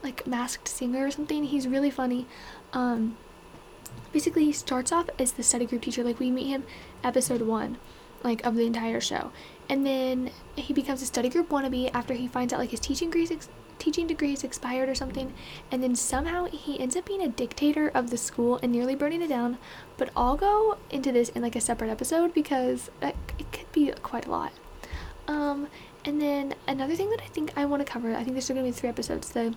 like 0.04 0.26
Masked 0.28 0.68
Singer 0.68 1.08
or 1.08 1.12
something. 1.12 1.44
He's 1.44 1.68
really 1.68 1.92
funny. 1.92 2.28
Um, 2.74 3.18
basically, 4.14 4.46
he 4.46 4.52
starts 4.52 4.92
off 4.92 5.10
as 5.20 5.34
the 5.34 5.44
study 5.44 5.66
group 5.66 5.82
teacher. 5.82 6.04
Like, 6.04 6.20
we 6.20 6.32
meet 6.32 6.48
him 6.48 6.64
episode 7.04 7.42
one, 7.42 7.78
like, 8.24 8.46
of 8.46 8.56
the 8.56 8.66
entire 8.66 9.02
show. 9.02 9.32
And 9.70 9.86
then 9.86 10.32
he 10.56 10.74
becomes 10.74 11.02
a 11.02 11.06
study 11.06 11.30
group 11.30 11.50
wannabe 11.50 11.92
after 11.94 12.14
he 12.14 12.28
finds 12.28 12.54
out, 12.54 12.60
like, 12.60 12.72
his 12.72 12.80
teaching 12.80 13.10
degrees 13.10 13.32
ex- 13.32 13.50
teaching 13.80 14.08
degrees 14.08 14.44
expired 14.44 14.90
or 14.90 14.96
something, 14.96 15.34
and 15.72 15.84
then 15.84 15.96
somehow 15.96 16.46
he 16.46 16.80
ends 16.80 16.96
up 16.96 17.06
being 17.06 17.22
a 17.22 17.28
dictator 17.28 17.90
of 17.90 18.10
the 18.10 18.18
school 18.18 18.60
and 18.64 18.72
nearly 18.72 18.96
burning 18.96 19.22
it 19.22 19.30
down. 19.30 19.58
But 19.98 20.10
I'll 20.16 20.38
go 20.38 20.78
into 20.90 21.12
this 21.12 21.30
in 21.30 21.42
like 21.42 21.56
a 21.56 21.62
separate 21.62 21.90
episode 21.90 22.34
because 22.34 22.90
it, 23.02 23.16
it 23.38 23.52
could 23.52 23.72
be 23.72 23.92
quite 24.02 24.26
a 24.26 24.32
lot. 24.32 24.52
Um, 25.28 25.68
and 26.06 26.22
then 26.22 26.56
another 26.68 26.96
thing 26.96 27.10
that 27.10 27.22
I 27.22 27.28
think 27.28 27.52
I 27.56 27.66
want 27.66 27.86
to 27.86 27.92
cover, 27.92 28.16
I 28.16 28.24
think 28.24 28.32
there's 28.34 28.48
going 28.48 28.64
to 28.64 28.64
be 28.64 28.72
three 28.72 28.90
episodes: 28.90 29.30
the 29.30 29.56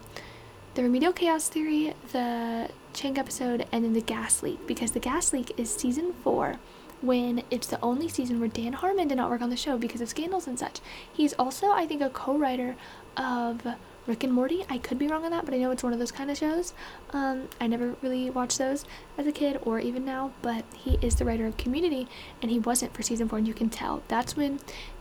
the 0.74 0.82
remedial 0.82 1.12
chaos 1.12 1.48
theory, 1.48 1.94
the 2.12 2.70
Chang 2.92 3.18
episode, 3.18 3.66
and 3.72 3.84
then 3.84 3.92
the 3.92 4.00
gas 4.00 4.42
leak. 4.42 4.66
Because 4.66 4.92
the 4.92 5.00
gas 5.00 5.32
leak 5.32 5.52
is 5.56 5.72
season 5.74 6.12
four 6.24 6.58
when 7.00 7.42
it's 7.50 7.66
the 7.66 7.80
only 7.82 8.08
season 8.08 8.40
where 8.40 8.48
Dan 8.48 8.74
Harmon 8.74 9.08
did 9.08 9.16
not 9.16 9.30
work 9.30 9.40
on 9.40 9.50
the 9.50 9.56
show 9.56 9.78
because 9.78 10.00
of 10.00 10.08
scandals 10.08 10.46
and 10.46 10.58
such. 10.58 10.80
He's 11.12 11.32
also, 11.34 11.70
I 11.70 11.86
think, 11.86 12.02
a 12.02 12.10
co 12.10 12.36
writer 12.36 12.76
of 13.16 13.66
Rick 14.06 14.24
and 14.24 14.32
Morty. 14.32 14.64
I 14.68 14.78
could 14.78 14.98
be 14.98 15.06
wrong 15.06 15.24
on 15.24 15.30
that, 15.30 15.44
but 15.44 15.54
I 15.54 15.58
know 15.58 15.70
it's 15.70 15.82
one 15.82 15.92
of 15.92 15.98
those 15.98 16.12
kind 16.12 16.30
of 16.30 16.36
shows. 16.36 16.74
Um, 17.10 17.48
I 17.60 17.66
never 17.66 17.94
really 18.02 18.30
watched 18.30 18.58
those 18.58 18.84
as 19.16 19.26
a 19.26 19.32
kid 19.32 19.58
or 19.62 19.78
even 19.78 20.04
now, 20.04 20.32
but 20.42 20.64
he 20.74 20.98
is 21.00 21.16
the 21.16 21.24
writer 21.24 21.46
of 21.46 21.56
Community, 21.56 22.08
and 22.42 22.50
he 22.50 22.58
wasn't 22.58 22.94
for 22.94 23.02
season 23.02 23.28
four, 23.28 23.38
and 23.38 23.48
you 23.48 23.54
can 23.54 23.70
tell. 23.70 24.02
That's 24.08 24.36
when 24.36 24.60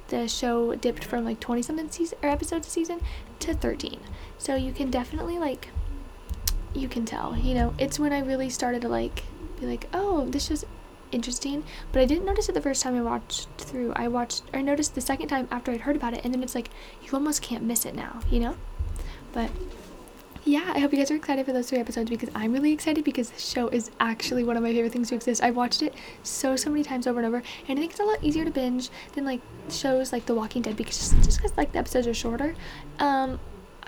the 0.10 0.28
show 0.28 0.76
dipped 0.76 1.04
from 1.04 1.24
like 1.24 1.40
20 1.40 1.62
something 1.62 1.90
season 1.90 2.18
or 2.22 2.30
episodes 2.30 2.68
a 2.68 2.70
season 2.70 3.00
to 3.40 3.54
13. 3.54 4.00
So 4.38 4.56
you 4.56 4.74
can 4.74 4.90
definitely 4.90 5.38
like, 5.38 5.70
you 6.74 6.88
can 6.88 7.06
tell. 7.06 7.38
You 7.38 7.54
know, 7.54 7.74
it's 7.78 8.00
when 8.00 8.12
I 8.12 8.20
really 8.20 8.50
started 8.50 8.82
to 8.82 8.90
like 8.90 9.24
be 9.60 9.66
like, 9.66 9.88
oh, 9.94 10.26
this 10.26 10.48
show's 10.48 10.66
interesting, 11.12 11.64
but 11.92 12.02
I 12.02 12.06
didn't 12.06 12.26
notice 12.26 12.50
it 12.50 12.54
the 12.54 12.62
first 12.62 12.82
time 12.82 12.96
I 12.96 13.02
watched 13.02 13.48
through. 13.58 13.94
I 13.96 14.08
watched, 14.08 14.44
I 14.54 14.62
noticed 14.62 14.96
the 14.96 15.02
second 15.02 15.28
time 15.28 15.48
after 15.52 15.72
I'd 15.72 15.82
heard 15.82 15.96
about 15.96 16.14
it, 16.14 16.24
and 16.24 16.34
then 16.34 16.44
it's 16.44 16.56
like 16.56 16.70
you 17.02 17.10
almost 17.14 17.42
can't 17.42 17.64
miss 17.64 17.86
it 17.86 17.96
now, 17.96 18.20
you 18.30 18.40
know? 18.40 18.56
But 19.32 19.52
yeah, 20.46 20.72
I 20.74 20.80
hope 20.80 20.92
you 20.92 20.98
guys 20.98 21.12
are 21.12 21.16
excited 21.16 21.46
for 21.46 21.54
those 21.54 21.70
three 21.70 21.80
episodes 21.80 22.10
because 22.10 22.30
I'm 22.34 22.54
really 22.54 22.72
excited 22.72 23.04
because 23.04 23.30
this 23.30 23.48
show 23.48 23.68
is 23.68 23.92
actually 24.00 24.44
one 24.44 24.58
of 24.58 24.64
my 24.64 24.72
favorite 24.72 24.92
things 24.92 25.10
to 25.10 25.16
exist. 25.16 25.44
I've 25.44 25.56
watched 25.56 25.82
it 25.82 25.94
so 26.24 26.56
so 26.56 26.70
many 26.70 26.84
times 26.84 27.08
over 27.08 27.20
and 27.20 27.28
over, 27.28 27.44
and 27.68 27.78
I 27.78 27.82
think 27.82 27.92
it's 27.92 28.00
a 28.00 28.04
lot 28.04 28.24
easier 28.24 28.46
to 28.46 28.52
binge 28.52 28.90
than 29.14 29.26
like 29.26 29.42
shows 29.70 30.12
like 30.12 30.26
The 30.26 30.34
Walking 30.34 30.62
Dead 30.62 30.76
because 30.76 30.98
just 30.98 31.16
just 31.24 31.38
because 31.38 31.56
like 31.58 31.72
the 31.74 31.80
episodes 31.80 32.08
are 32.08 32.14
shorter. 32.14 32.56
Um, 33.00 33.40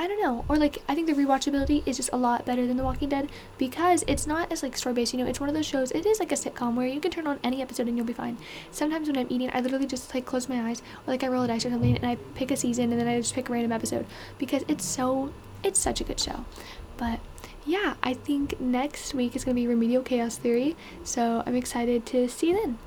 I 0.02 0.08
don't 0.08 0.20
know, 0.20 0.44
or 0.50 0.58
like 0.58 0.80
I 0.90 0.96
think 0.96 1.06
the 1.06 1.14
rewatchability 1.14 1.84
is 1.86 1.96
just 1.96 2.10
a 2.12 2.18
lot 2.18 2.44
better 2.44 2.66
than 2.66 2.76
The 2.76 2.84
Walking 2.84 3.10
Dead 3.10 3.30
because 3.60 4.04
it's 4.08 4.26
not 4.26 4.52
as 4.52 4.64
like 4.64 4.76
story 4.76 4.96
based. 4.96 5.14
You 5.14 5.20
know, 5.20 5.28
it's 5.28 5.40
one 5.40 5.48
of 5.48 5.54
those 5.54 5.68
shows. 5.68 5.92
It 5.92 6.08
is 6.08 6.20
like 6.20 6.32
a 6.32 6.36
sitcom 6.36 6.74
where 6.74 6.88
you 6.88 7.00
can 7.00 7.12
turn 7.12 7.28
on 7.28 7.40
any 7.44 7.62
episode 7.62 7.88
and 7.88 7.96
you'll 7.96 8.08
be 8.08 8.12
fine. 8.12 8.40
Sometimes 8.72 9.08
when 9.08 9.16
I'm 9.16 9.28
eating, 9.30 9.52
I 9.54 9.60
literally 9.60 9.86
just 9.86 10.12
like 10.16 10.26
close 10.26 10.50
my 10.50 10.60
eyes 10.60 10.82
or 11.06 11.12
like 11.12 11.24
I 11.24 11.28
roll 11.28 11.44
a 11.44 11.48
dice 11.48 11.68
or 11.68 11.70
something 11.70 11.96
and 11.96 12.04
I 12.04 12.16
pick 12.34 12.50
a 12.50 12.58
season 12.58 12.92
and 12.92 13.00
then 13.00 13.08
I 13.08 13.22
just 13.22 13.36
pick 13.36 13.48
a 13.48 13.54
random 13.54 13.72
episode 13.72 14.08
because 14.40 14.64
it's 14.68 14.84
so 14.84 15.32
it's 15.64 15.80
such 15.80 16.02
a 16.02 16.04
good 16.04 16.20
show. 16.20 16.46
But 16.98 17.20
yeah, 17.64 17.94
I 18.02 18.16
think 18.16 18.60
next 18.60 19.14
week 19.14 19.36
is 19.36 19.46
gonna 19.46 19.54
be 19.54 19.68
Remedial 19.68 20.02
Chaos 20.02 20.36
Theory, 20.36 20.76
so 21.04 21.44
I'm 21.46 21.56
excited 21.56 22.08
to 22.08 22.28
see 22.28 22.50
you 22.50 22.56
then. 22.56 22.80